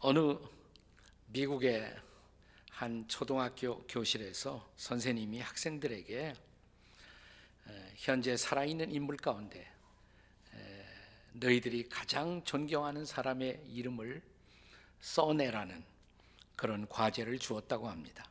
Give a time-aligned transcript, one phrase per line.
[0.00, 0.38] 어느
[1.26, 1.92] 미국의
[2.70, 6.34] 한 초등학교 교실에서 선생님이 학생들에게
[7.96, 9.68] 현재 살아있는 인물 가운데
[11.32, 14.22] 너희들이 가장 존경하는 사람의 이름을
[15.00, 15.84] 써내라는
[16.54, 18.24] 그런 과제를 주었다고 합니다.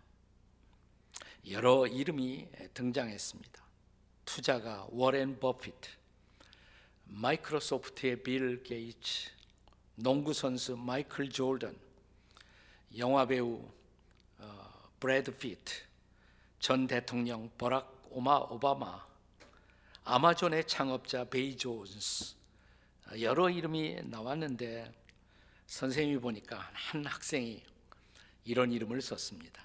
[1.50, 3.64] 여러 이름이 등장했습니다.
[4.24, 5.90] 투자가 워렌 버피트,
[7.04, 9.37] 마이크로소프트의 빌 게이츠,
[10.00, 11.76] 농구 선수 마이클 조던,
[13.00, 13.68] 영화 배우
[14.38, 15.74] 어, 브래드 피트,
[16.60, 19.04] 전 대통령 버락 오마 오바마,
[20.04, 22.36] 아마존의 창업자 베이조스
[23.22, 24.94] 여러 이름이 나왔는데
[25.66, 27.64] 선생님이 보니까 한 학생이
[28.46, 29.64] 이런 이름을 썼습니다.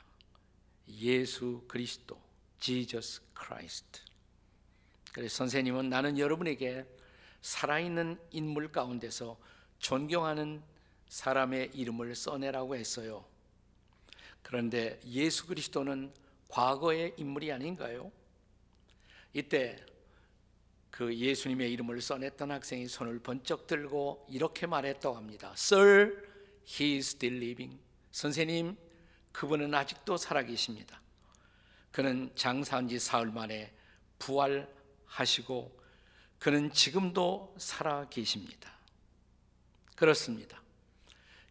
[0.89, 2.19] 예수 그리스도,
[2.59, 4.01] Jesus Christ.
[5.13, 6.87] 그래서 선생님은 나는 여러분에게
[7.43, 9.52] 살아있는 인물 가운데서
[9.83, 10.63] 존경하는
[11.09, 13.25] 사람의 이름을 써내라고 했어요.
[14.41, 16.15] 그런데 예수 그리스도는
[16.49, 18.11] 과거의 인물이 아닌가요?
[19.35, 19.77] 이때
[20.91, 25.53] 그 예수님의 이름을 써냈던 학생이 손을 번쩍 들고 이렇게 말했다고 합니다.
[25.55, 26.29] Sir,
[26.65, 27.79] he is still living.
[28.13, 28.77] 선생님,
[29.33, 31.01] 그분은 아직도 살아계십니다.
[31.91, 33.75] 그는 장사한 지 사흘 만에
[34.21, 35.83] 부활하시고
[36.39, 38.72] 그는 지금도 살아계십니다.
[40.03, 40.61] 그렇습니다.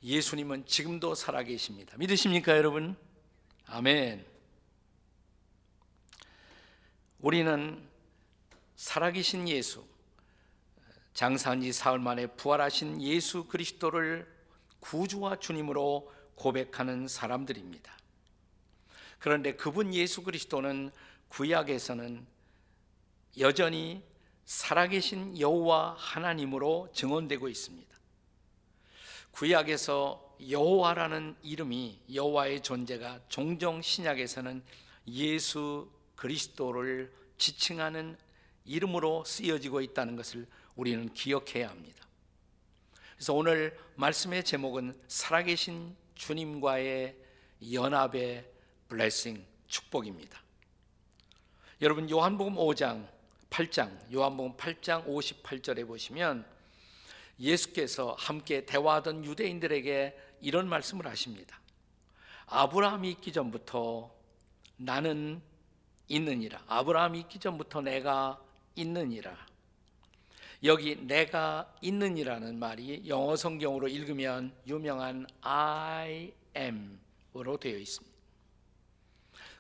[0.03, 1.95] 예수님은 지금도 살아계십니다.
[1.95, 2.97] 믿으십니까, 여러분?
[3.65, 4.25] 아멘.
[7.19, 7.81] 우리는
[8.75, 9.85] 살아계신 예수,
[11.13, 14.27] 장사한 지 사흘 만에 부활하신 예수 그리스도를
[14.81, 17.97] 구주와 주님으로 고백하는 사람들입니다.
[19.19, 20.91] 그런데 그분 예수 그리스도는
[21.29, 22.27] 구약에서는
[23.39, 24.03] 여전히
[24.43, 28.00] 살아계신 여호와 하나님으로 증언되고 있습니다.
[29.31, 34.63] 구약에서 여호와라는 이름이 여호와의 존재가 종종 신약에서는
[35.07, 38.17] 예수 그리스도를 지칭하는
[38.65, 42.05] 이름으로 쓰여지고 있다는 것을 우리는 기억해야 합니다.
[43.15, 47.15] 그래서 오늘 말씀의 제목은 살아계신 주님과의
[47.71, 48.51] 연합의
[48.87, 50.41] 블레싱 축복입니다.
[51.81, 53.07] 여러분 요한복음 5장
[53.49, 56.45] 8장 요한복음 8장 58절에 보시면
[57.39, 61.59] 예수께서 함께 대화하던 유대인들에게 이런 말씀을 하십니다.
[62.47, 64.13] 아브라함이 있기 전부터
[64.77, 65.41] 나는
[66.07, 66.63] 있느니라.
[66.67, 68.41] 아브라함이 있기 전부터 내가
[68.75, 69.37] 있느니라.
[70.63, 78.15] 여기 내가 있느니라는 말이 영어 성경으로 읽으면 유명한 I am으로 되어 있습니다.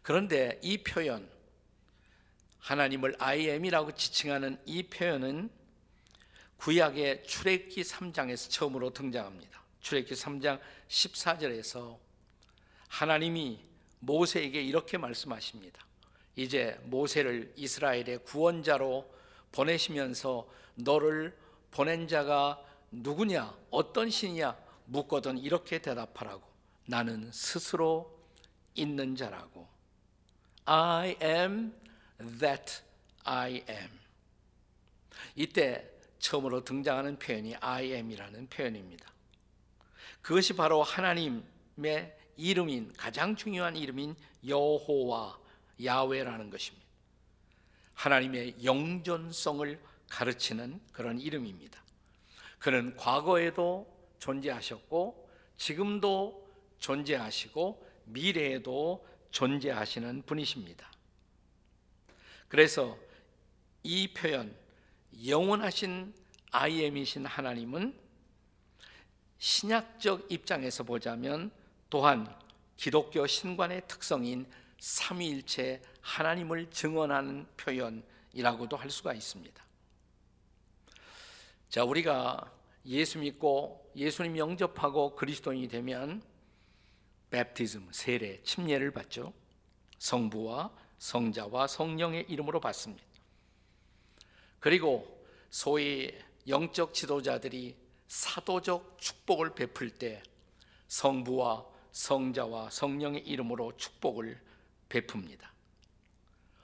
[0.03, 1.27] 그런데 이 표현
[2.59, 5.49] 하나님을 I am이라고 지칭하는 이 표현은
[6.61, 9.63] 구약의 출애굽기 3장에서 처음으로 등장합니다.
[9.81, 11.97] 출애굽기 3장 14절에서
[12.87, 13.59] 하나님이
[13.99, 15.83] 모세에게 이렇게 말씀하십니다.
[16.35, 19.11] 이제 모세를 이스라엘의 구원자로
[19.51, 21.35] 보내시면서 너를
[21.71, 24.55] 보낸 자가 누구냐, 어떤 신이냐
[24.85, 26.43] 묻거든 이렇게 대답하라고.
[26.85, 28.19] 나는 스스로
[28.75, 29.67] 있는 자라고.
[30.65, 31.73] I am
[32.39, 32.81] that
[33.23, 33.89] I am.
[35.35, 35.90] 이때
[36.21, 39.11] 처음으로 등장하는 표현이 I am이라는 표현입니다.
[40.21, 44.15] 그것이 바로 하나님의 이름인 가장 중요한 이름인
[44.47, 45.39] 여호와
[45.83, 46.87] 야훼라는 것입니다.
[47.95, 51.83] 하나님의 영존성을 가르치는 그런 이름입니다.
[52.59, 56.47] 그는 과거에도 존재하셨고 지금도
[56.79, 60.91] 존재하시고 미래에도 존재하시는 분이십니다.
[62.47, 62.97] 그래서
[63.83, 64.55] 이 표현
[65.25, 66.13] 영원하신
[66.51, 67.97] 아이엠이신 하나님은
[69.37, 71.51] 신약적 입장에서 보자면
[71.89, 72.33] 또한
[72.77, 74.45] 기독교 신관의 특성인
[74.79, 79.63] 삼위일체 하나님을 증언하는 표현이라고도 할 수가 있습니다.
[81.69, 82.51] 자, 우리가
[82.85, 86.23] 예수 믿고 예수님 영접하고 그리스도인이 되면
[87.29, 89.33] 베프티즘, 세례, 침례를 받죠.
[89.99, 93.10] 성부와 성자와 성령의 이름으로 받습니다.
[94.61, 96.13] 그리고 소위
[96.47, 97.75] 영적 지도자들이
[98.07, 100.21] 사도적 축복을 베풀 때
[100.87, 104.39] 성부와 성자와 성령의 이름으로 축복을
[104.87, 105.49] 베풉니다.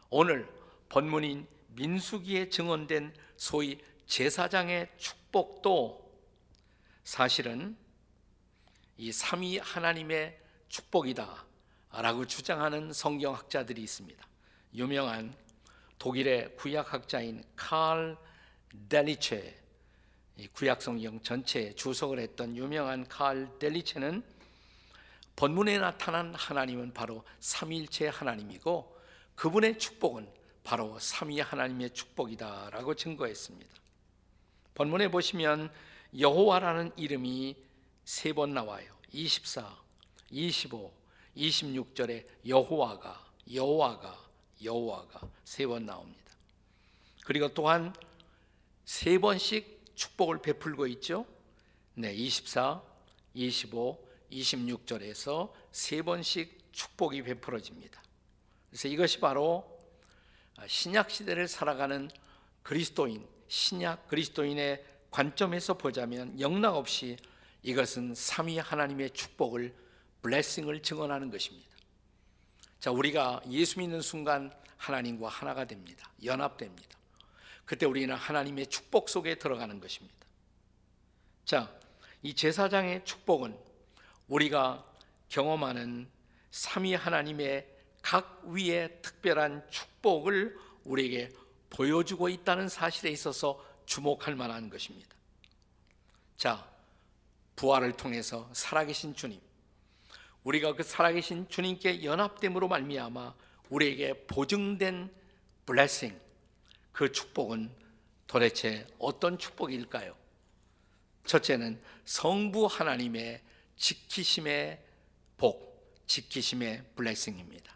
[0.09, 0.47] 오늘
[0.89, 6.07] 본문인 민수기에 증언된 소위 제사장의 축복도
[7.03, 7.75] 사실은
[8.97, 10.39] 이 삼위 하나님의
[10.69, 11.45] 축복이다
[11.93, 14.27] 라고 주장하는 성경학자들이 있습니다.
[14.75, 15.35] 유명한
[15.99, 18.17] 독일의 구약학자인 칼
[18.89, 19.57] 델리체
[20.37, 24.23] 이 구약 성경 전체에 주석을 했던 유명한 칼 델리체는
[25.35, 28.97] 본문에 나타난 하나님은 바로 삼위일체 하나님이고
[29.35, 30.27] 그분의 축복은
[30.63, 33.71] 바로 삼위 하나님의 축복이다라고 증거했습니다.
[34.73, 35.71] 본문에 보시면
[36.19, 37.55] 여호와라는 이름이
[38.03, 38.93] 세 번 나와요.
[39.11, 39.77] 24,
[40.31, 40.91] 25,
[41.35, 44.26] 26절에 여호와가 여호와가
[44.63, 46.31] 여호와가 세 번 나옵니다.
[47.25, 47.93] 그리고 또한
[48.85, 51.25] 세 번씩 축복을 베풀고 있죠.
[51.95, 52.81] 네, 24,
[53.33, 53.99] 25,
[54.31, 58.01] 26절에서 세 번씩 축복이 베풀어집니다.
[58.69, 59.79] 그래서 이것이 바로
[60.67, 62.09] 신약 시대를 살아가는
[62.63, 67.17] 그리스도인, 신약 그리스도인의 관점에서 보자면 영락 없이
[67.63, 69.73] 이것은 삼위 하나님의 축복을
[70.21, 71.76] 블레싱을 증언하는 것입니다.
[72.79, 76.09] 자, 우리가 예수 믿는 순간 하나님과 하나가 됩니다.
[76.23, 76.97] 연합됩니다.
[77.65, 80.15] 그때 우리는 하나님의 축복 속에 들어가는 것입니다.
[81.43, 81.73] 자,
[82.21, 83.57] 이 제사장의 축복은
[84.27, 84.85] 우리가
[85.29, 86.09] 경험하는
[86.51, 87.67] 삼위 하나님의
[88.01, 91.31] 각 위의 특별한 축복을 우리에게
[91.69, 95.15] 보여주고 있다는 사실에 있어서 주목할 만한 것입니다.
[96.37, 96.69] 자,
[97.55, 99.41] 부활을 통해서 살아계신 주님,
[100.47, 103.35] 우리가 그 살아계신 주님께 연합됨으로 말미암아
[103.69, 105.13] 우리에게 보증된
[105.65, 106.17] 블레싱,
[106.93, 107.69] 그 축복은
[108.27, 110.15] 도대체 어떤 축복일까요?
[111.25, 113.41] 첫째는 성부 하나님의
[113.75, 114.81] 지키심의
[115.35, 117.75] 복, 지키심의 블레싱입니다.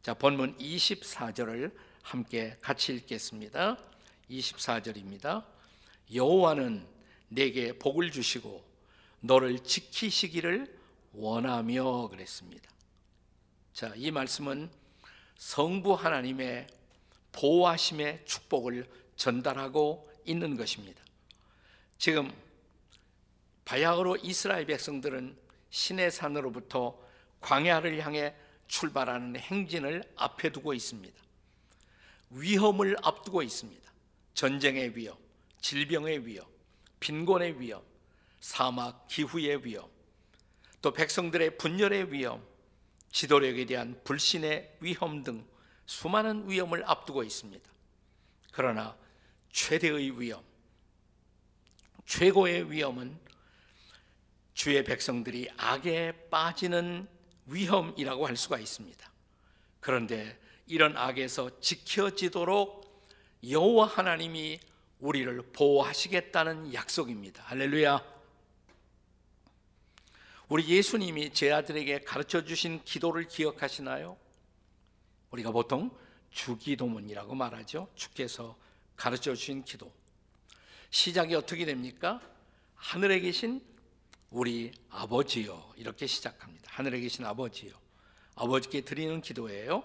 [0.00, 1.70] 자, 본문 24절을
[2.00, 3.76] 함께 같이 읽겠습니다.
[4.30, 5.44] 24절입니다.
[6.14, 6.86] 여호와는
[7.28, 8.64] 내게 복을 주시고
[9.20, 10.79] 너를 지키시기를
[11.12, 12.70] 원하며 그랬습니다.
[13.72, 14.70] 자, 이 말씀은
[15.36, 16.66] 성부 하나님의
[17.32, 21.02] 보호하심의 축복을 전달하고 있는 것입니다.
[21.98, 22.32] 지금
[23.64, 25.36] 바야흐로 이스라엘 백성들은
[25.70, 26.98] 신의 산으로부터
[27.40, 28.34] 광야를 향해
[28.66, 31.20] 출발하는 행진을 앞에 두고 있습니다.
[32.30, 33.90] 위험을 앞두고 있습니다.
[34.34, 35.16] 전쟁의 위험,
[35.60, 36.46] 질병의 위험,
[37.00, 37.82] 빈곤의 위험,
[38.40, 39.88] 사막 기후의 위험,
[40.82, 42.42] 또 백성들의 분열의 위험,
[43.12, 45.46] 지도력에 대한 불신의 위험 등
[45.86, 47.68] 수많은 위험을 앞두고 있습니다.
[48.52, 48.96] 그러나
[49.52, 50.42] 최대의 위험,
[52.06, 53.18] 최고의 위험은
[54.54, 57.08] 주의 백성들이 악에 빠지는
[57.46, 59.10] 위험이라고 할 수가 있습니다.
[59.80, 62.80] 그런데 이런 악에서 지켜지도록
[63.48, 64.60] 여호와 하나님이
[65.00, 67.42] 우리를 보호하시겠다는 약속입니다.
[67.44, 68.19] 할렐루야.
[70.50, 74.16] 우리 예수님이 제 아들에게 가르쳐 주신 기도를 기억하시나요?
[75.30, 75.96] 우리가 보통
[76.30, 77.88] 주기도문이라고 말하죠.
[77.94, 78.58] 주께서
[78.96, 79.92] 가르쳐 주신 기도.
[80.90, 82.20] 시작이 어떻게 됩니까?
[82.74, 83.62] 하늘에 계신
[84.32, 85.72] 우리 아버지요.
[85.76, 86.68] 이렇게 시작합니다.
[86.72, 87.72] 하늘에 계신 아버지요.
[88.34, 89.84] 아버지께 드리는 기도예요.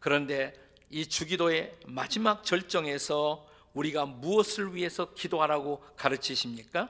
[0.00, 0.58] 그런데
[0.90, 6.88] 이 주기도의 마지막 절정에서 우리가 무엇을 위해서 기도하라고 가르치십니까?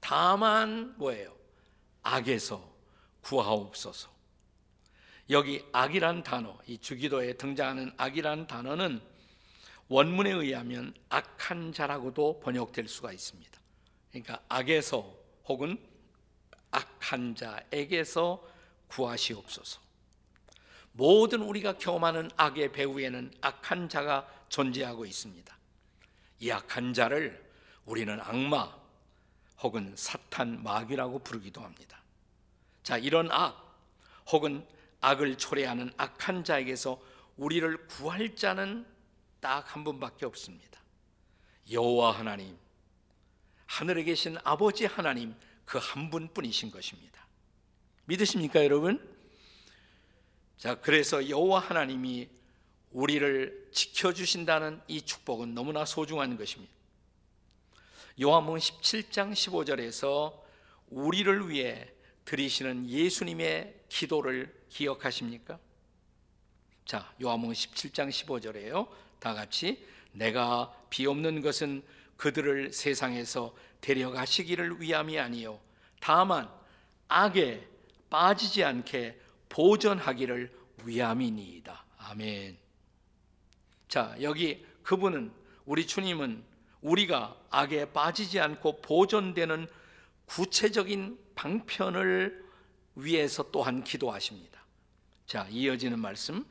[0.00, 1.41] 다만 뭐예요?
[2.02, 2.72] 악에서
[3.22, 4.10] 구하옵소서.
[5.30, 9.00] 여기 악이란 단어, 이 주기도에 등장하는 악이란 단어는
[9.88, 13.60] 원문에 의하면 악한 자라고도 번역될 수가 있습니다.
[14.10, 15.14] 그러니까 악에서
[15.46, 15.78] 혹은
[16.70, 18.46] 악한 자에게서
[18.88, 19.80] 구하시옵소서.
[20.92, 25.56] 모든 우리가 경험하는 악의 배후에는 악한 자가 존재하고 있습니다.
[26.40, 27.50] 이 악한 자를
[27.84, 28.81] 우리는 악마,
[29.62, 32.00] 혹은 사탄 마귀라고 부르기도 합니다.
[32.82, 33.80] 자, 이런 악
[34.30, 34.66] 혹은
[35.00, 37.00] 악을 초래하는 악한 자에게서
[37.36, 38.86] 우리를 구할 자는
[39.40, 40.80] 딱 한 분밖에 없습니다.
[41.70, 42.56] 여호와 하나님,
[43.66, 47.26] 하늘에 계신 아버지 하나님 그 한 분뿐이신 것입니다.
[48.04, 49.00] 믿으십니까, 여러분?
[50.58, 52.28] 자, 그래서 여호와 하나님이
[52.90, 56.72] 우리를 지켜 주신다는 이 축복은 너무나 소중한 것입니다.
[58.20, 60.38] 요한복음 17장 15절에서
[60.88, 61.88] 우리를 위해
[62.24, 65.58] 드리시는 예수님의 기도를 기억하십니까?
[66.84, 68.88] 자, 요한복음 17장 15절에요.
[69.18, 71.82] 다 같이 내가 비 없는 것은
[72.16, 75.58] 그들을 세상에서 데려가시기를 위함이 아니요
[76.00, 76.48] 다만
[77.08, 77.66] 악에
[78.10, 80.52] 빠지지 않게 보전하기를
[80.84, 81.84] 위함이니이다.
[81.98, 82.58] 아멘.
[83.88, 85.32] 자, 여기 그분은
[85.64, 86.51] 우리 주님은
[86.82, 89.66] 우리가 악에 빠지지 않고 보존되는
[90.26, 92.44] 구체적인 방편을
[92.96, 94.60] 위해서 또한 기도하십니다.
[95.26, 96.44] 자, 이어지는 말씀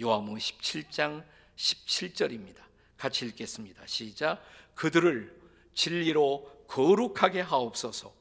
[0.00, 1.24] 요한복음 17장
[1.56, 2.58] 17절입니다.
[2.98, 3.86] 같이 읽겠습니다.
[3.86, 4.42] 시작.
[4.74, 5.34] 그들을
[5.74, 8.14] 진리로 거룩하게 하옵소서.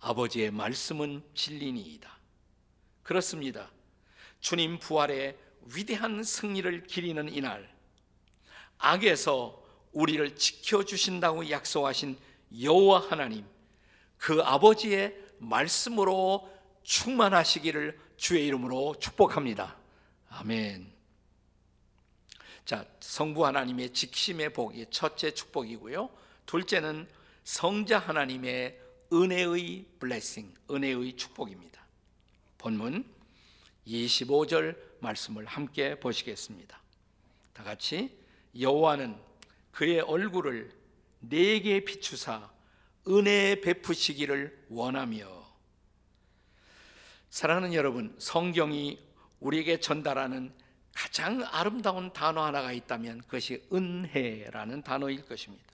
[0.00, 2.10] 아버지의 말씀은 진리니이다.
[3.02, 3.70] 그렇습니다.
[4.40, 5.38] 주님 부활의
[5.74, 7.72] 위대한 승리를 기리는 이날,
[8.78, 9.61] 악에서
[9.92, 12.18] 우리를 지켜주신다고 약속하신
[12.60, 13.44] 여호와 하나님,
[14.16, 16.50] 그 아버지의 말씀으로
[16.82, 19.76] 충만하시기를 주의 이름으로 축복합니다.
[20.28, 20.92] 아멘.
[22.64, 26.08] 자, 성부 하나님의 직심의 복이 첫째 축복이고요.
[26.46, 27.08] 둘째는
[27.44, 28.78] 성자 하나님의
[29.12, 31.84] 은혜의 블레싱, 은혜의 축복입니다.
[32.58, 33.04] 본문
[33.86, 36.80] 25절 말씀을 함께 보시겠습니다.
[37.52, 38.16] 다 같이
[38.58, 39.31] 여호와는
[39.72, 40.72] 그의 얼굴을
[41.20, 42.50] 내게 비추사
[43.08, 45.42] 은혜 베푸시기를 원하며
[47.30, 49.00] 사랑하는 여러분, 성경이
[49.40, 50.52] 우리에게 전달하는
[50.94, 55.64] 가장 아름다운 단어 하나가 있다면 그것이 은혜라는 단어일 것입니다.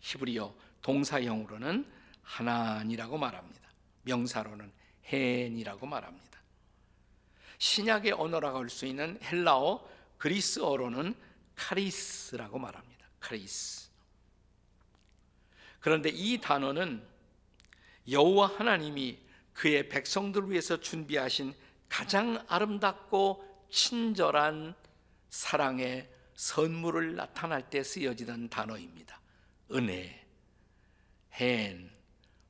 [0.00, 1.86] 히브리어 동사형으로는
[2.22, 3.60] 하나니라고 말합니다.
[4.02, 4.70] 명사로는
[5.10, 6.38] 헨이라고 말합니다.
[7.58, 9.88] 신약의 언어라고 할 수 있는 헬라어
[10.18, 11.14] 그리스어로는
[11.56, 12.89] 카리스라고 말합니다.
[13.20, 13.88] 카리스.
[15.78, 17.02] 그런데 이 단어는
[18.10, 19.18] 여호와 하나님이
[19.52, 21.54] 그의 백성들을 위해서 준비하신
[21.88, 24.74] 가장 아름답고 친절한
[25.28, 29.20] 사랑의 선물을 나타날 때 쓰여지는 단어입니다.
[29.72, 30.26] 은혜,
[31.38, 31.90] 헨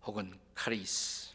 [0.03, 1.31] 혹은 카리스.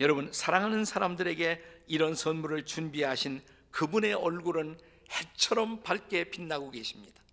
[0.00, 4.78] 여러분 사랑하는 사람들에게 이런 선물을 준비하신 그분의 얼굴은
[5.10, 7.23] 해처럼 밝게 빛나고 계십니다.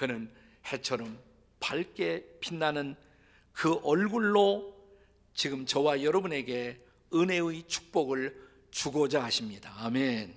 [0.00, 0.32] 그는
[0.72, 1.20] 해처럼
[1.60, 2.96] 밝게 빛나는
[3.52, 4.74] 그 얼굴로
[5.34, 8.34] 지금 저와 여러분에게 은혜의 축복을
[8.70, 9.74] 주고자 하십니다.
[9.76, 10.34] 아멘.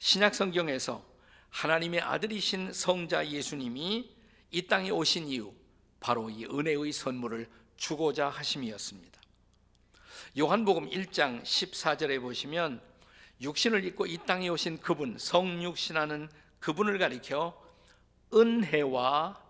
[0.00, 1.06] 신약 성경에서
[1.50, 4.12] 하나님의 아들이신 성자 예수님이
[4.50, 5.54] 이 땅에 오신 이유
[6.00, 9.20] 바로 이 은혜의 선물을 주고자 하심이었습니다.
[10.36, 12.82] 요한복음 1장 14절에 보시면
[13.40, 16.28] 육신을 입고 이 땅에 오신 그분 성육신하는
[16.60, 17.60] 그분을 가리켜
[18.32, 19.42] 은혜와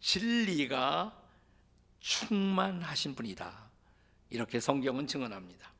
[0.00, 1.16] 진리가
[2.00, 3.68] 충만하신 분이다.
[4.30, 5.72] 이렇게 성경은 증언합니다.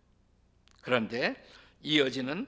[0.83, 1.43] 그런데
[1.83, 2.47] 이어지는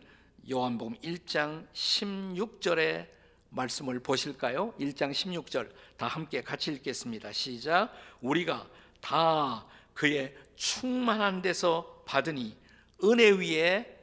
[0.51, 3.09] 요한복음 1장 16절의
[3.51, 4.73] 말씀을 보실까요?
[4.79, 7.33] 1장 16절 다 함께 같이 읽겠습니다.
[7.33, 7.93] 시작.
[8.21, 8.67] 우리가
[9.01, 12.57] 다 그의 충만한 데서 받으니
[13.05, 13.99] 은혜 위에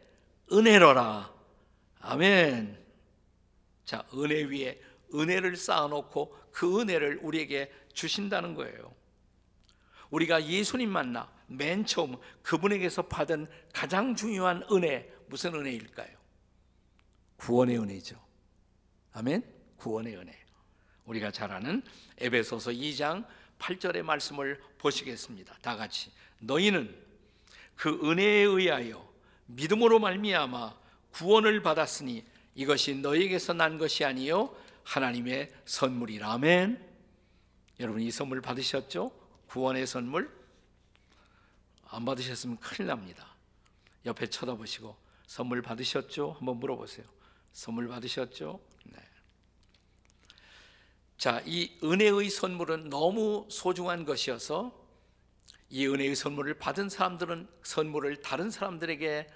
[0.51, 1.33] 은혜로라.
[2.01, 2.86] 아멘.
[3.87, 4.81] 자, 은혜 위에
[5.13, 8.93] 은혜를 쌓아놓고 그 은혜를 우리에게 주신다는 거예요.
[10.09, 16.17] 우리가 예수님 만나 맨 처음 그분에게서 받은 가장 중요한 은혜 무슨 은혜일까요?
[17.37, 18.21] 구원의 은혜죠.
[19.13, 19.43] 아멘.
[19.77, 20.37] 구원의 은혜.
[21.05, 21.81] 우리가 잘 아는
[22.17, 23.25] 에베소서 2장
[23.57, 25.57] 8절의 말씀을 보시겠습니다.
[25.61, 26.93] 다 같이 너희는
[27.77, 29.09] 그 은혜에 의하여
[29.45, 30.77] 믿음으로 말미암아
[31.11, 32.25] 구원을 받았으니
[32.57, 36.83] 이것이 너희에게서 난 것이 아니요 하나님의 선물이라 아멘.
[37.79, 39.11] 여러분 이 선물 받으셨죠?
[39.47, 40.35] 구원의 선물
[41.83, 43.35] 안 받으셨으면 큰일 납니다.
[44.05, 44.97] 옆에 쳐다보시고
[45.27, 46.31] 선물 받으셨죠?
[46.39, 47.05] 한번 물어보세요.
[47.53, 48.59] 선물 받으셨죠?
[48.85, 49.03] 네.
[51.19, 54.73] 자, 이 은혜의 선물은 너무 소중한 것이어서
[55.69, 59.27] 이 은혜의 선물을 받은 사람들은 선물을 다른 사람들에게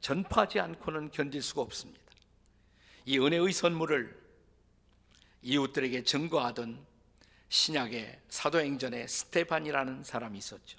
[0.00, 2.07] 전파하지 않고는 견딜 수가 없습니다.
[3.08, 4.14] 이 은혜의 선물을
[5.40, 6.78] 이웃들에게 증거하던
[7.48, 10.78] 신약의 사도행전에 스테반이라는 사람이 있었죠.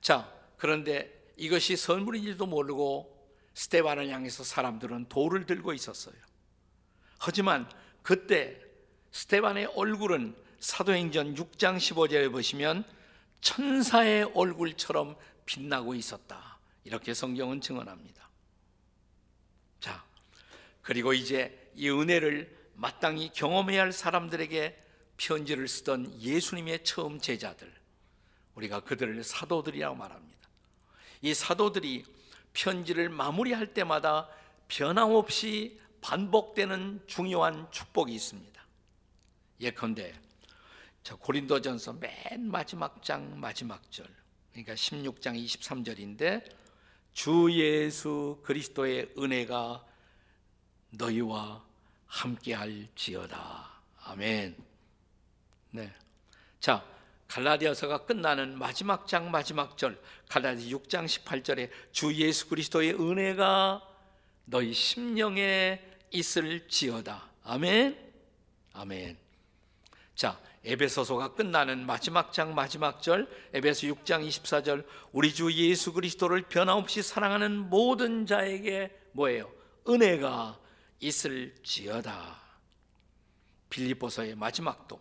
[0.00, 3.08] 자, 그런데 이것이 선물인지도 모르고
[3.54, 6.16] 스테반을 향해서 사람들은 돌을 들고 있었어요.
[7.18, 7.70] 하지만
[8.02, 8.60] 그때
[9.12, 12.84] 스테반의 얼굴은 사도행전 6장 15절에 보시면
[13.42, 15.14] 천사의 얼굴처럼
[15.46, 16.58] 빛나고 있었다.
[16.82, 18.28] 이렇게 성경은 증언합니다.
[19.78, 20.04] 자,
[20.84, 24.80] 그리고 이제 이 은혜를 마땅히 경험해야 할 사람들에게
[25.16, 27.72] 편지를 쓰던 예수님의 처음 제자들,
[28.54, 30.48] 우리가 그들을 사도들이라고 말합니다.
[31.22, 32.04] 이 사도들이
[32.52, 34.28] 편지를 마무리할 때마다
[34.68, 38.62] 변함없이 반복되는 중요한 축복이 있습니다.
[39.60, 40.12] 예컨대
[41.02, 44.06] 자 고린도전서 맨 마지막 장 마지막 절
[44.52, 46.44] 그러니까 16장 23절인데
[47.14, 49.84] 주 예수 그리스도의 은혜가
[50.96, 51.62] 너희와
[52.06, 53.70] 함께할지어다.
[54.04, 54.56] 아멘.
[55.70, 55.92] 네.
[56.60, 56.84] 자,
[57.28, 63.82] 갈라디아서가 끝나는 마지막 장 마지막 절 갈라디 6장 18절에 주 예수 그리스도의 은혜가
[64.44, 67.28] 너희 심령에 있을지어다.
[67.44, 67.98] 아멘.
[68.72, 69.16] 아멘.
[70.14, 77.02] 자, 에베소서가 끝나는 마지막 장 마지막 절 에베소 6장 24절 우리 주 예수 그리스도를 변함없이
[77.02, 79.50] 사랑하는 모든 자에게 뭐예요?
[79.88, 80.58] 은혜가
[81.00, 82.40] 있을지어다.
[83.70, 85.00] 빌립보서의 마지막도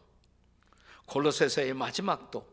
[1.05, 2.47] 골로새서의 마지막도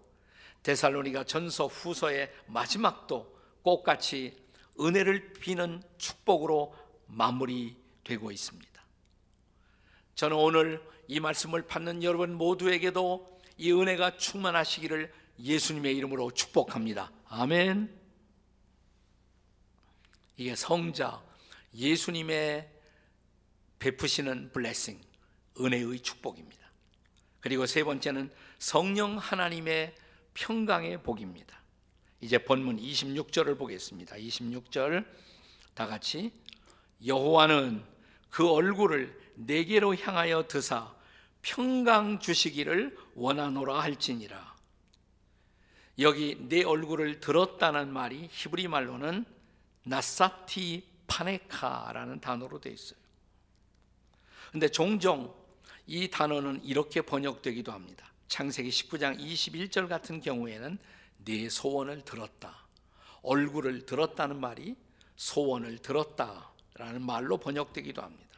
[0.62, 4.36] 데살로니가 전서 후서의 마지막도 꼭같이
[4.78, 6.74] 은혜를 비는 축복으로
[7.06, 8.70] 마무리되고 있습니다.
[10.14, 17.10] 저는 오늘 이 말씀을 받는 여러분 모두에게도 이 은혜가 충만하시기를 예수님의 이름으로 축복합니다.
[17.28, 17.98] 아멘.
[20.36, 21.22] 이게 성자
[21.74, 22.79] 예수님의
[23.80, 25.00] 베푸시는 블레싱,
[25.58, 26.60] 은혜의 축복입니다.
[27.40, 29.94] 그리고 세 번째는 성령 하나님의
[30.34, 31.58] 평강의 복입니다.
[32.20, 34.16] 이제 본문 26절을 보겠습니다.
[34.16, 35.04] 26절
[35.74, 36.30] 다 같이
[37.04, 37.82] 여호와는
[38.28, 40.94] 그 얼굴을 내게로 향하여 드사
[41.42, 44.54] 평강 주시기를 원하노라 할지니라.
[45.98, 49.24] 여기 내 얼굴을 들었다는 말이 히브리 말로는
[49.84, 53.00] 나사티 파네카라는 단어로 되어 있어요.
[54.50, 55.34] 근데 종종
[55.86, 58.12] 이 단어는 이렇게 번역되기도 합니다.
[58.28, 60.78] 창세기 19장 21절 같은 경우에는
[61.24, 62.66] 내 소원을 들었다.
[63.22, 64.76] 얼굴을 들었다는 말이
[65.16, 68.30] 소원을 들었다라는 말로 번역되기도 합니다.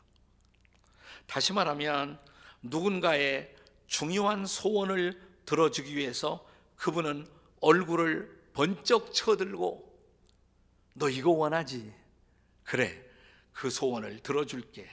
[1.26, 2.18] 다시 말하면
[2.62, 3.54] 누군가의
[3.86, 7.26] 중요한 소원을 들어주기 위해서 그분은
[7.60, 9.92] 얼굴을 번쩍 쳐들고
[10.94, 11.92] 너 이거 원하지?
[12.64, 13.02] 그래,
[13.52, 14.88] 그 소원을 들어줄게.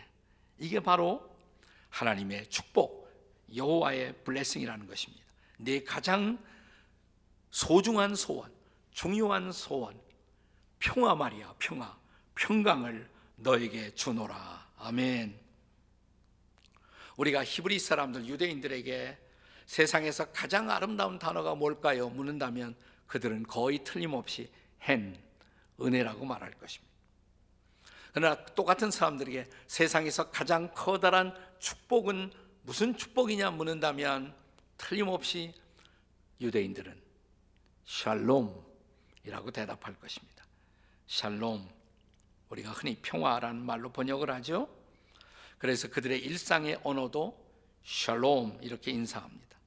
[0.59, 1.27] 이게 바로
[1.89, 3.09] 하나님의 축복,
[3.55, 5.25] 여호와의 블레싱이라는 것입니다.
[5.57, 6.37] 내 가장
[7.51, 8.51] 소중한 소원,
[8.91, 9.99] 중요한 소원,
[10.79, 11.97] 평화 말이야, 평화,
[12.35, 14.67] 평강을 너에게 주노라.
[14.77, 15.37] 아멘.
[17.17, 19.17] 우리가 히브리 사람들, 유대인들에게
[19.65, 22.09] 세상에서 가장 아름다운 단어가 뭘까요?
[22.09, 22.75] 묻는다면
[23.07, 24.49] 그들은 거의 틀림없이
[24.87, 25.21] 헨,
[25.81, 26.88] 은혜라고 말할 것입니다.
[28.13, 32.31] 그러나 똑같은 사람들에게 세상에서 가장 커다란 축복은
[32.63, 34.33] 무슨 축복이냐 묻는다면
[34.77, 35.53] 틀림없이
[36.41, 36.99] 유대인들은
[37.85, 40.45] 샬롬이라고 대답할 것입니다.
[41.07, 41.67] 샬롬.
[42.49, 44.67] 우리가 흔히 평화라는 말로 번역을 하죠.
[45.57, 47.37] 그래서 그들의 일상의 언어도
[47.83, 49.57] 샬롬 이렇게 인사합니다.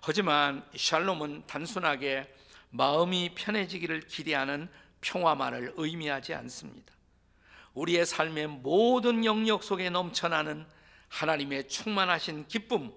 [0.00, 2.32] 하지만 샬롬은 단순하게
[2.70, 6.92] 마음이 편해지기를 기대하는 평화만을 의미하지 않습니다.
[7.74, 10.66] 우리의 삶의 모든 영역 속에 넘쳐나는
[11.08, 12.92] 하나님의 충만하신 기쁨,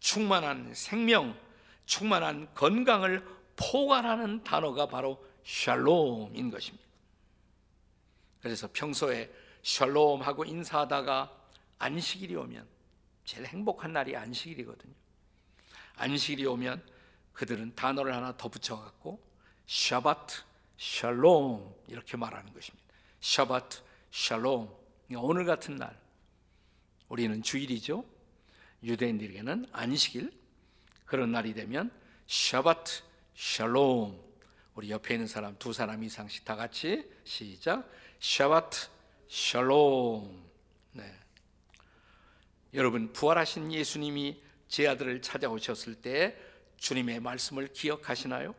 [0.00, 1.38] 충만한 생명,
[1.86, 3.24] 충만한 건강을
[3.56, 6.84] 포괄하는 단어가 바로 샬롬인 것입니다.
[8.40, 11.30] 그래서 평소에 샬롬하고 인사하다가
[11.78, 12.66] 안식일이 오면
[13.24, 14.94] 제일 행복한 날이 안식일이거든요.
[15.96, 16.82] 안식일이 오면
[17.32, 19.20] 그들은 단어를 하나 더 붙여갖고
[19.66, 20.42] 샤바트
[20.76, 22.84] 샬롬 이렇게 말하는 것입니다.
[23.20, 23.78] 샤바트
[24.12, 24.68] 샬롬
[25.16, 25.98] 오늘 같은 날
[27.08, 28.04] 우리는 주일이죠.
[28.82, 30.32] 유대인들에게는 안식일
[31.06, 31.90] 그런 날이 되면
[32.26, 33.02] 샤바트
[33.34, 34.20] 샬롬
[34.74, 38.88] 우리 옆에 있는 사람 두 사람 이상씩 다 같이 시작 샤바트
[39.28, 40.44] 샬롬
[40.92, 41.14] 네.
[42.74, 46.36] 여러분 부활하신 예수님이 제 아들을 찾아오셨을 때
[46.78, 48.54] 주님의 말씀을 기억하시나요?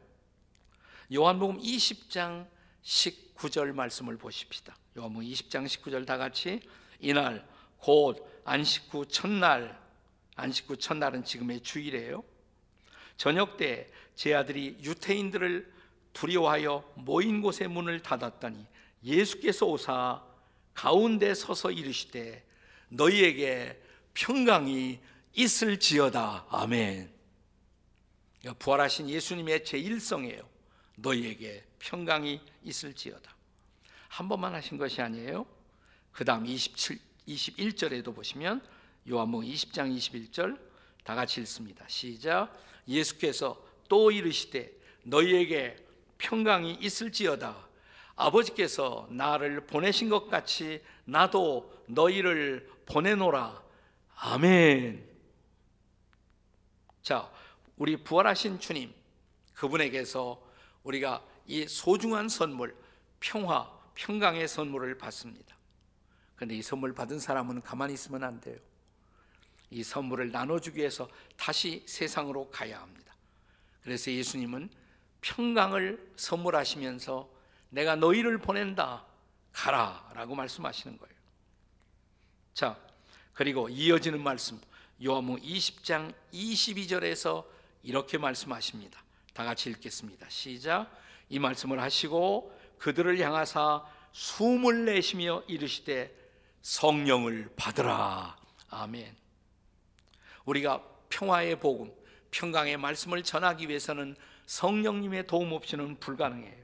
[1.14, 2.48] 요한복음 20장
[2.84, 4.76] 19절 말씀을 보십시다.
[4.98, 6.62] 요한복음 20장 19절 다 같이
[7.00, 9.82] 이날 곧 안식 후 첫날
[10.36, 12.24] 안식 후 첫날은 지금의 주일이에요.
[13.18, 15.72] 저녁 때 제 아들이 유태인들을
[16.14, 18.66] 두려워하여 모인 곳의 문을 닫았더니
[19.04, 20.24] 예수께서 오사
[20.74, 22.46] 가운데 서서 이르시되
[22.90, 23.82] 너희에게
[24.14, 25.00] 평강이
[25.34, 26.46] 있을지어다.
[26.50, 27.12] 아멘.
[28.60, 30.46] 부활하신 예수님의 제1성이에요.
[30.96, 33.36] 너희에게 평강이 있을지어다.
[34.10, 35.46] 한 번만 하신 것이 아니에요.
[36.12, 38.62] 그 다음 27, 21절에도 보시면
[39.10, 40.60] 요한복음 20장 21절
[41.04, 41.86] 다 같이 읽습니다.
[41.88, 42.54] 시작.
[42.88, 44.72] 예수께서 또 이르시되
[45.04, 45.76] 너희에게
[46.18, 47.68] 평강이 있을지어다.
[48.16, 53.62] 아버지께서 나를 보내신 것 같이 나도 너희를 보내노라.
[54.16, 55.04] 아멘.
[57.02, 57.30] 자,
[57.76, 58.94] 우리 부활하신 주님,
[59.56, 60.42] 그분에게서
[60.84, 62.76] 우리가 이 소중한 선물,
[63.20, 65.56] 평화, 평강의 선물을 받습니다.
[66.36, 68.58] 그런데 이 선물 받은 사람은 가만히 있으면 안 돼요.
[69.70, 73.14] 이 선물을 나눠주기 위해서 다시 세상으로 가야 합니다.
[73.82, 74.70] 그래서 예수님은
[75.22, 77.30] 평강을 선물하시면서
[77.70, 79.06] 내가 너희를 보낸다.
[79.52, 80.12] 가라.
[80.14, 81.16] 라고 말씀하시는 거예요.
[82.54, 82.78] 자,
[83.34, 84.60] 그리고 이어지는 말씀.
[85.04, 87.46] 요한복음 20장 22절에서
[87.82, 89.04] 이렇게 말씀하십니다.
[89.34, 90.30] 다 같이 읽겠습니다.
[90.30, 90.90] 시작.
[91.30, 96.16] 이 말씀을 하시고 그들을 향하사 숨을 내쉬며 이르시되
[96.62, 98.38] 성령을 받으라.
[98.70, 99.16] 아멘.
[100.46, 101.94] 우리가 평화의 복음,
[102.32, 104.16] 평강의 말씀을 전하기 위해서는
[104.46, 106.64] 성령님의 도움 없이는 불가능해요.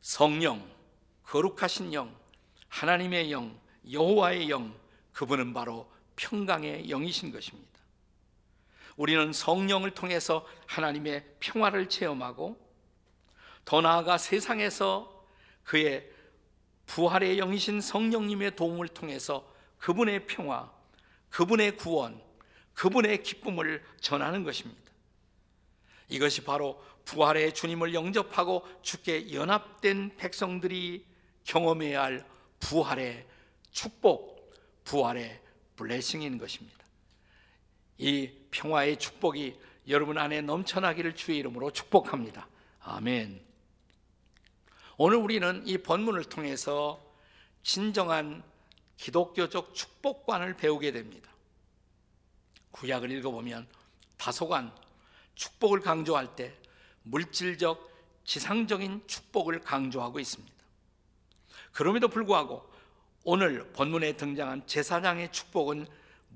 [0.00, 0.68] 성령,
[1.24, 2.16] 거룩하신 영,
[2.68, 3.58] 하나님의 영,
[3.90, 4.74] 여호와의 영,
[5.12, 7.75] 그분은 바로 평강의 영이신 것입니다.
[8.96, 12.58] 우리는 성령을 통해서 하나님의 평화를 체험하고
[13.64, 15.24] 더 나아가 세상에서
[15.64, 16.10] 그의
[16.86, 19.46] 부활의 영이신 성령님의 도움을 통해서
[19.78, 20.70] 그분의 평화,
[21.30, 22.22] 그분의 구원,
[22.74, 24.80] 그분의 기쁨을 전하는 것입니다.
[26.08, 31.04] 이것이 바로 부활의 주님을 영접하고 주께 연합된 백성들이
[31.44, 32.26] 경험해야 할
[32.60, 33.26] 부활의
[33.70, 34.52] 축복,
[34.84, 35.40] 부활의
[35.76, 36.76] 블레싱인 것입니다.
[37.98, 42.48] 이 평화의 축복이 여러분 안에 넘쳐나기를 주의 이름으로 축복합니다.
[42.80, 43.44] 아멘.
[44.96, 47.04] 오늘 우리는 이 본문을 통해서
[47.62, 48.42] 진정한
[48.96, 51.30] 기독교적 축복관을 배우게 됩니다.
[52.70, 53.66] 구약을 읽어보면
[54.16, 54.72] 다소간
[55.34, 56.54] 축복을 강조할 때
[57.02, 60.56] 물질적, 지상적인 축복을 강조하고 있습니다.
[61.72, 62.66] 그럼에도 불구하고
[63.22, 65.86] 오늘 본문에 등장한 제사장의 축복은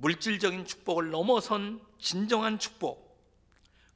[0.00, 3.20] 물질적인 축복을 넘어선 진정한 축복,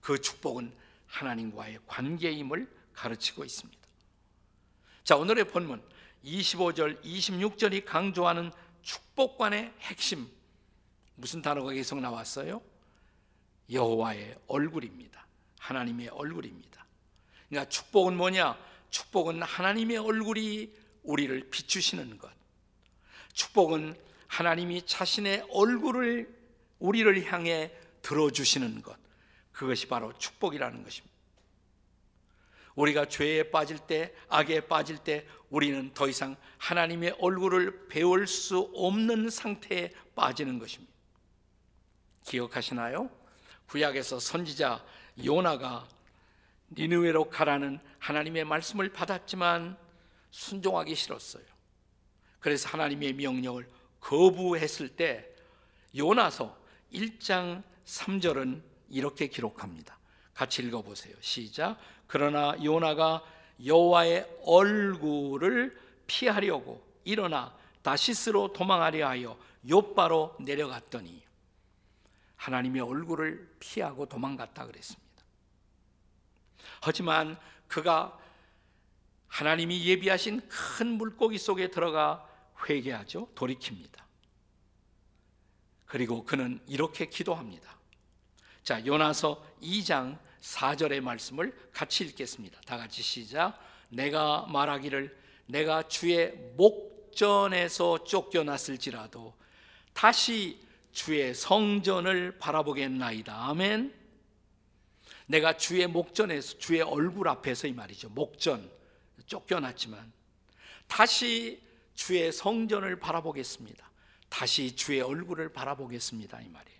[0.01, 0.73] 그 축복은
[1.07, 3.83] 하나님과의 관계임을 가르치고 있습니다.
[5.03, 5.83] 자, 오늘의 본문
[6.25, 10.29] 25절, 26절이 강조하는 축복관의 핵심
[11.15, 12.61] 무슨 단어가 계속 나왔어요?
[13.71, 15.27] 여호와의 얼굴입니다.
[15.59, 16.85] 하나님의 얼굴입니다.
[17.49, 18.59] 그러니까 축복은 뭐냐?
[18.91, 20.71] 축복은 하나님의 얼굴이
[21.03, 22.31] 우리를 비추시는 것.
[23.33, 23.97] 축복은
[24.35, 26.29] 하나님이 자신의 얼굴을
[26.81, 27.71] 우리를 향해
[28.03, 28.99] 들어주시는 것.
[29.53, 31.15] 그것이 바로 축복이라는 것입니다.
[32.75, 39.31] 우리가 죄에 빠질 때, 악에 빠질 때 우리는 더 이상 하나님의 얼굴을 배울 수 없는
[39.31, 40.93] 상태에 빠지는 것입니다.
[42.25, 43.09] 기억하시나요?
[43.69, 44.85] 구약에서 선지자
[45.25, 45.87] 요나가
[46.77, 49.79] 니느웨로 가라는 하나님의 말씀을 받았지만
[50.33, 51.45] 순종하기 싫었어요.
[52.41, 53.69] 그래서 하나님의 명령을
[54.05, 55.27] 거부했을 때
[55.97, 56.57] 요나서
[56.93, 59.99] 1장 3절은 이렇게 기록합니다.
[60.35, 61.15] 같이 읽어 보세요.
[61.21, 61.79] 시작.
[62.07, 63.25] 그러나 요나가
[63.65, 69.39] 여호와의 얼굴을 피하려고 일어나 다시스로 도망하려 하여
[69.69, 71.23] 요바로 내려갔더니
[72.37, 75.05] 하나님의 얼굴을 피하고 도망갔다 그랬습니다.
[76.83, 77.39] 하지만
[77.69, 78.19] 그가
[79.29, 82.29] 하나님이 예비하신 큰 물고기 속에 들어가
[82.69, 83.29] 회개하죠.
[83.35, 84.03] 돌이킵니다.
[85.87, 87.79] 그리고 그는 이렇게 기도합니다.
[88.63, 92.61] 자, 요나서 2장 4절의 말씀을 같이 읽겠습니다.
[92.63, 93.59] 다 같이 시작.
[93.89, 99.35] 내가 말하기를 내가 주의 목전에서 쫓겨났을지라도
[99.93, 100.61] 다시
[100.93, 103.49] 주의 성전을 바라보겠나이다.
[103.49, 103.95] 아멘.
[105.27, 108.11] 내가 주의 목전에서 주의 얼굴 앞에서 이 말이죠.
[108.11, 108.71] 목전
[109.27, 110.13] 쫓겨났지만
[110.87, 111.64] 다시
[111.95, 113.91] 주의 성전을 바라보겠습니다.
[114.29, 116.41] 다시 주의 얼굴을 바라보겠습니다.
[116.41, 116.79] 이 말이에요.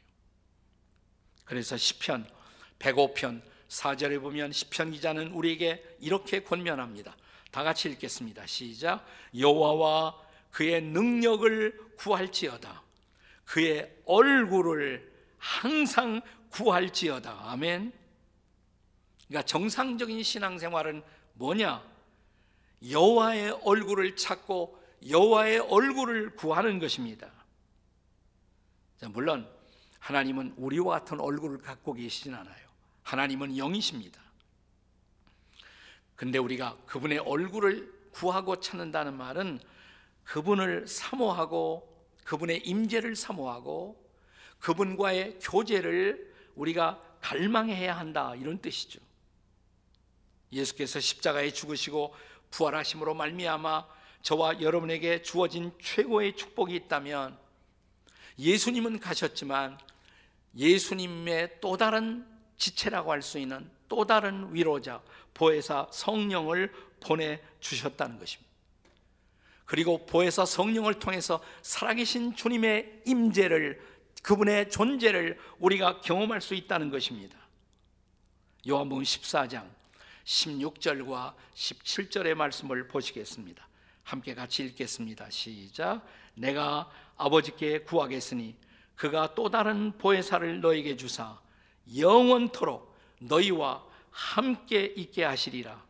[1.45, 2.29] 그래서 시편
[2.79, 7.17] 105편 4절에 보면 시편 기자는 우리에게 이렇게 권면합니다.
[7.51, 8.47] 다 같이 읽겠습니다.
[8.47, 9.07] 시작.
[9.39, 12.83] 여호와와 그의 능력을 구할지어다.
[13.45, 17.51] 그의 얼굴을 항상 구할지어다.
[17.51, 17.93] 아멘.
[19.29, 21.03] 그러니까 정상적인 신앙생활은
[21.35, 21.85] 뭐냐?
[22.89, 27.31] 여호와의 얼굴을 찾고 여호와의 얼굴을 구하는 것입니다.
[29.11, 29.49] 물론
[29.99, 32.69] 하나님은 우리와 같은 얼굴을 갖고 계시진 않아요.
[33.03, 34.21] 하나님은 영이십니다.
[36.17, 39.61] 근데 우리가 그분의 얼굴을 구하고 찾는다는 말은
[40.25, 41.93] 그분을 사모하고
[42.25, 44.03] 그분의 임재를 사모하고
[44.59, 49.01] 그분과의 교제를 우리가 갈망해야 한다 이런 뜻이죠.
[50.53, 52.15] 예수께서 십자가에 죽으시고
[52.51, 53.87] 부활하심으로 말미암아
[54.25, 57.39] 저와 여러분에게 주어진 최고의 축복이 있다면
[58.39, 59.79] 예수님은 가셨지만
[60.57, 65.03] 예수님의 또 다른 지체라고 할 수 있는 또 다른 위로자
[65.35, 68.51] 보혜사 성령을 보내 주셨다는 것입니다.
[69.67, 73.79] 그리고 보혜사 성령을 통해서 살아계신 주님의 임재를
[74.23, 77.37] 그분의 존재를 우리가 경험할 수 있다는 것입니다.
[78.67, 79.69] 요한복음 14장
[80.25, 83.69] 16절과 17절의 말씀을 보시겠습니다.
[84.05, 85.31] 함께 같이 읽겠습니다.
[85.31, 86.07] 시작.
[86.35, 88.55] 내가 아버지께 구하겠으니
[88.95, 91.41] 그가 또 다른 보혜사를 너에게 주사
[91.97, 95.83] 영원토록 너희와 함께 있게 하시리라.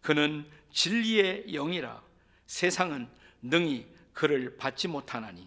[0.00, 2.00] 그는 진리의 영이라.
[2.46, 3.08] 세상은
[3.42, 5.46] 능히 그를 받지 못하나니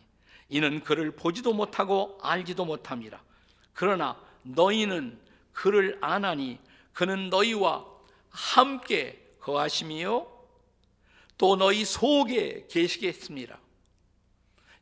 [0.50, 3.22] 이는 그를 보지도 못하고 알지도 못함이라.
[3.74, 5.20] 그러나 너희는
[5.54, 6.60] 그를 아나니
[6.94, 7.86] 그는 너희와
[8.30, 10.41] 함께 거하심이요
[11.42, 13.58] 또 너희 속에 계시겠습니다.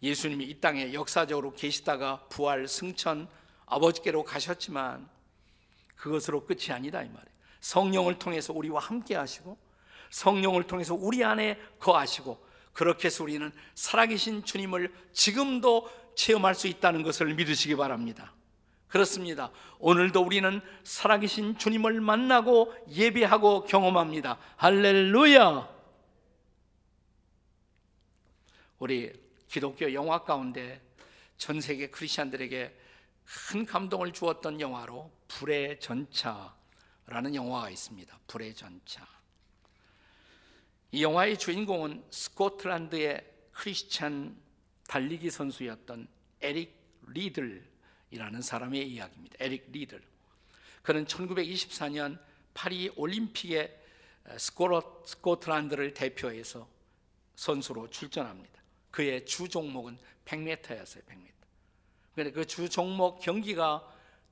[0.04, 3.30] 예수님이 이 땅에 역사적으로 계시다가 부활 승천
[3.65, 5.08] 아버지께로 가셨지만
[5.95, 7.26] 그것으로 끝이 아니다 이 말이에요.
[7.62, 9.58] 성령을 통해서 우리와 함께 하시고
[10.10, 17.36] 성령을 통해서 우리 안에 거하시고 그렇게 해서 우리는 살아계신 주님을 지금도 체험할 수 있다는 것을
[17.36, 18.34] 믿으시기 바랍니다.
[18.89, 19.50] 그렇습니다.
[19.80, 24.38] 오늘도 우리는 살아계신 주님을 만나고 예배하고 경험합니다.
[24.58, 25.79] 할렐루야!
[28.80, 29.12] 우리
[29.50, 30.82] 기독교 영화 가운데
[31.38, 32.80] 전 세계 크리스천들에게
[33.52, 38.20] 큰 감동을 주었던 영화로 불의 전차라는 영화가 있습니다.
[38.28, 39.06] 불의 전차.
[40.92, 44.36] 이 영화의 주인공은 스코틀랜드의 크리스찬
[44.88, 46.08] 달리기 선수였던
[46.42, 46.74] 에릭
[47.08, 49.36] 리들이라는 사람의 이야기입니다.
[49.39, 50.02] 에릭 리들.
[50.82, 52.18] 그는 1924년
[52.54, 53.78] 파리 올림픽에
[54.38, 56.68] 스코틀랜드를 대표해서
[57.36, 58.59] 선수로 출전합니다.
[58.91, 61.06] 그의 주 종목은 100m였어요.
[61.06, 61.30] 100m.
[62.13, 63.86] 그런데 그 주 종목 경기가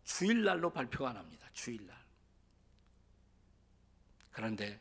[0.03, 1.47] 주일날로 발표가 납니다.
[1.53, 1.97] 주일날.
[4.31, 4.79] 그런데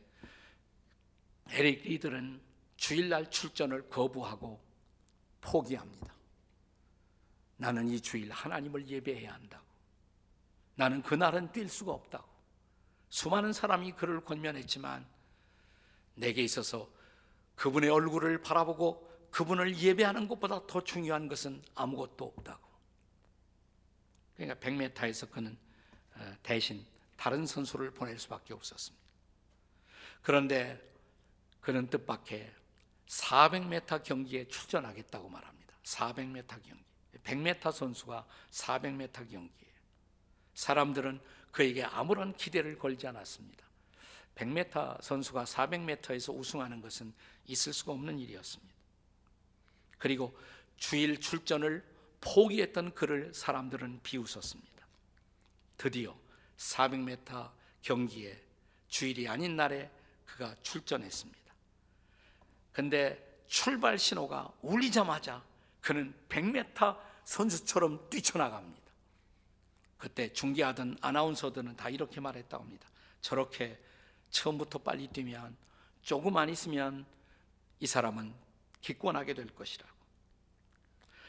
[1.50, 2.40] 에릭 리들은
[2.76, 4.60] 주일날 출전을 거부하고
[5.40, 6.14] 포기합니다.
[7.56, 9.64] 나는 이 주일 하나님을 예배해야 한다고.
[10.74, 12.28] 나는 그날은 뛸 수가 없다고.
[13.08, 15.06] 수많은 사람이 그를 권면했지만
[16.16, 16.90] 내게 있어서
[17.54, 22.66] 그분의 얼굴을 바라보고 그분을 예배하는 것보다 더 중요한 것은 아무것도 없다고.
[24.36, 25.56] 그러니까 100m에서 그는
[26.14, 26.84] 어, 대신
[27.16, 29.06] 다른 선수를 보낼 수밖에 없었습니다.
[30.22, 30.80] 그런데
[31.60, 32.52] 그는 뜻밖의
[33.06, 35.74] 400m 경기에 출전하겠다고 말합니다.
[35.82, 36.84] 400m 경기.
[37.24, 39.68] 100m 선수가 400m 경기에
[40.54, 43.64] 사람들은 그에게 아무런 기대를 걸지 않았습니다.
[44.34, 47.12] 100m 선수가 400m에서 우승하는 것은
[47.46, 48.75] 있을 수가 없는 일이었습니다.
[49.98, 50.36] 그리고
[50.76, 51.84] 주일 출전을
[52.20, 54.86] 포기했던 그를 사람들은 비웃었습니다.
[55.76, 56.16] 드디어
[56.56, 57.50] 400m
[57.82, 58.40] 경기에
[58.88, 59.90] 주일이 아닌 날에
[60.24, 61.54] 그가 출전했습니다.
[62.72, 65.42] 근데 출발 신호가 울리자마자
[65.80, 68.86] 그는 100m 선수처럼 뛰쳐나갑니다.
[69.98, 72.88] 그때 중계하던 아나운서들은 다 이렇게 말했다고 합니다.
[73.20, 73.78] 저렇게
[74.30, 75.56] 처음부터 빨리 뛰면
[76.02, 77.06] 조금만 있으면
[77.80, 78.34] 이 사람은
[78.86, 79.90] 기권하게 될 것이라고.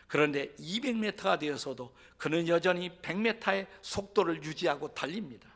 [0.08, 5.50] 그런데 200m가 되어서도 그는 여전히 100m의 속도를 유지하고 달립니다.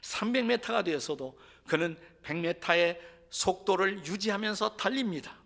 [0.00, 5.36] 300m가 되어서도 그는 100m의 속도를 유지하면서 달립니다.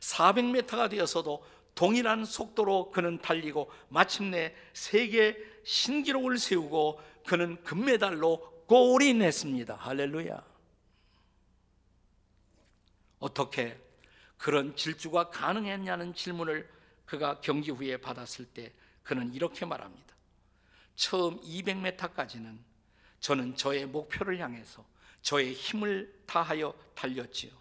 [0.00, 1.44] 400m가 되어서도
[1.74, 9.76] 동일한 속도로 그는 달리고 마침내 세계 신기록을 세우고 그는 금메달로 골인했습니다.
[9.76, 10.44] 할렐루야.
[13.18, 13.89] 어떻게
[14.40, 16.66] 그런 질주가 가능했냐는 질문을
[17.04, 18.72] 그가 경기 후에 받았을 때
[19.02, 20.14] 그는 이렇게 말합니다.
[20.94, 22.58] 처음 200m까지는
[23.20, 24.82] 저는 저의 목표를 향해서
[25.20, 27.52] 저의 힘을 다하여 달렸지요.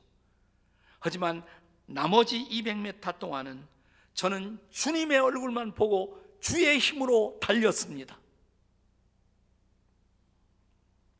[1.00, 1.46] 하지만
[1.86, 3.68] 나머지 200m 동안은
[4.13, 8.18] 저는 주님의 얼굴만 보고 주의 힘으로 달렸습니다.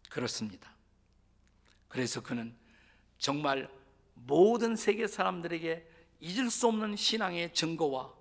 [0.10, 0.74] 그렇습니다.
[1.90, 2.56] 그래서 그는
[3.18, 3.70] 정말
[4.30, 5.90] 모든 세계 사람들에게
[6.20, 8.14] 잊을 수 없는 신앙의 증거와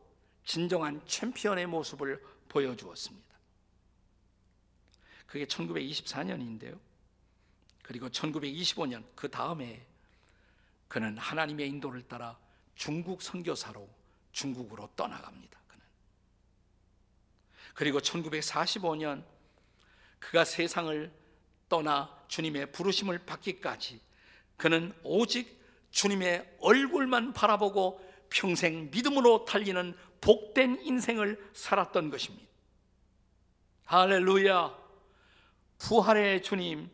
[0.43, 3.29] 진정한 챔피언의 모습을 보여주었습니다.
[5.27, 6.81] 그게 1924년인데요.
[7.83, 9.87] 그리고 1925년 그 다음에
[10.89, 12.39] 그는 하나님의 인도를 따라
[12.75, 13.87] 중국 선교사로
[14.33, 15.61] 중국으로 떠나갑니다.
[15.69, 15.85] 그는.
[17.75, 19.23] 그리고 1945년
[20.19, 21.13] 그가 세상을
[21.69, 24.01] 떠나 주님의 부르심을 받기까지
[24.57, 25.58] 그는 오직
[25.99, 32.47] 주님의 얼굴만 바라보고 평생 믿음으로 달리는 복된 인생을 살았던 것입니다.
[33.85, 34.79] 할렐루야.
[35.79, 36.89] 부활의 주님,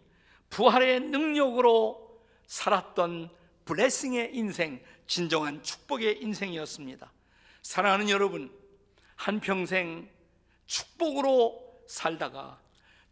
[0.49, 3.29] 부활의 능력으로 살았던
[3.67, 7.13] 블레싱의 인생, 진정한 축복의 인생이었습니다.
[7.61, 8.51] 사랑하는 여러분,
[9.17, 10.09] 한평생
[10.65, 12.59] 축복으로 살다가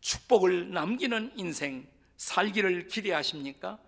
[0.00, 3.78] 축복을 남기는 인생 살기를 기대하십니까?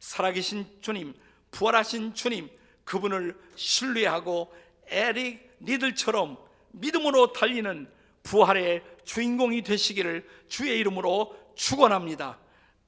[0.00, 1.14] 살아계신 주님,
[1.54, 2.50] 부활하신 주님,
[2.84, 4.52] 그분을 신뢰하고
[4.88, 6.36] 에릭 니들처럼
[6.72, 7.88] 믿음으로 달리는
[8.24, 12.38] 부활의 주인공이 되시기를 주의 이름으로 축원합니다.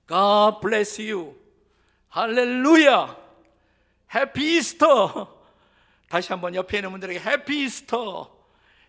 [0.09, 1.37] God bless you.
[2.09, 3.17] 할렐루야.
[4.15, 5.37] 해피 이스터.
[6.09, 8.37] 다시 한번 옆에 있는 분들에게 해피 이스터.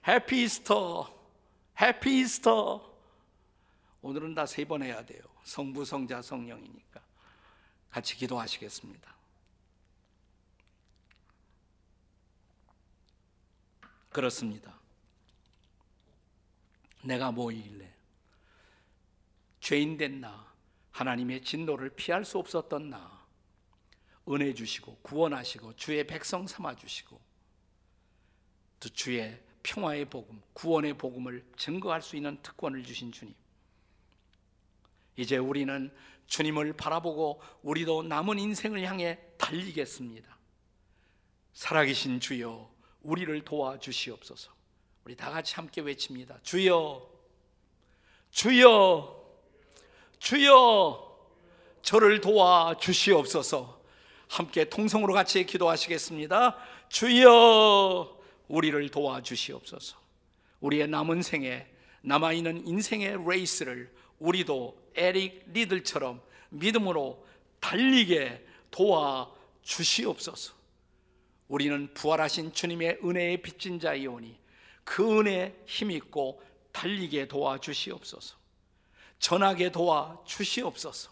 [0.08, 1.14] 해피 이스터.
[1.80, 2.82] 해피 이스터.
[4.02, 5.22] 오늘은 다 세 번 해야 돼요.
[5.44, 7.00] 성부, 성자, 성령이니까.
[7.92, 9.17] 같이 기도하시겠습니다.
[14.18, 14.74] 그렇습니다.
[17.04, 17.94] 내가 뭐이길래
[19.60, 20.52] 죄인 된 나,
[20.90, 23.24] 하나님의 진노를 피할 수 없었던 나,
[24.28, 27.22] 은혜 주시고 구원하시고 주의 백성 삼아 주시고
[28.80, 33.36] 또 주의 평화의 복음, 구원의 복음을 증거할 수 있는 특권을 주신 주님.
[35.16, 40.36] 이제 우리는 주님을 바라보고 우리도 남은 인생을 향해 달리겠습니다.
[41.54, 42.77] 살아계신 주여,
[43.08, 44.52] 우리를 도와주시옵소서.
[45.06, 46.40] 우리 다 같이 함께 외칩니다.
[46.44, 47.10] 주여,
[48.32, 49.26] 주여,
[50.20, 51.18] 주여,
[51.82, 53.82] 저를 도와주시옵소서.
[54.28, 56.58] 함께 통성으로 같이 기도하시겠습니다.
[56.90, 59.98] 주여, 우리를 도와주시옵소서.
[60.60, 61.66] 우리의 남은 생에
[62.02, 63.90] 남아있는 인생의 레이스를
[64.20, 67.26] 우리도 에릭 리들처럼 믿음으로
[67.62, 70.57] 달리게 도와주시옵소서.
[71.48, 74.38] 우리는 부활하신 주님의 은혜에 빚진 자이오니
[74.84, 78.36] 그 은혜에 힘있고 달리게 도와주시옵소서.
[79.20, 81.12] 전하게 도와주시옵소서.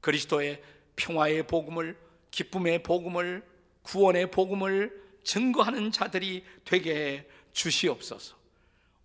[0.00, 0.62] 그리스도의
[0.94, 1.98] 평화의 복음을
[2.30, 3.44] 기쁨의 복음을
[3.82, 8.36] 구원의 복음을 증거하는 자들이 되게 해 주시옵소서.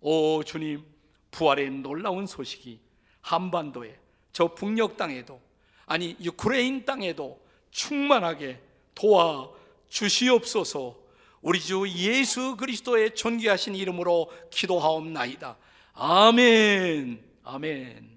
[0.00, 0.84] 오 주님,
[1.30, 2.78] 부활의 놀라운 소식이
[3.20, 3.98] 한반도에
[4.32, 5.40] 저 북녘 땅에도
[5.86, 8.60] 아니 유크레인 땅에도 충만하게
[8.94, 9.50] 도와
[9.92, 10.96] 주시옵소서.
[11.42, 15.58] 우리 주 예수 그리스도의 존귀하신 이름으로 기도하옵나이다.
[15.92, 17.22] 아멘.
[17.44, 18.11] 아멘.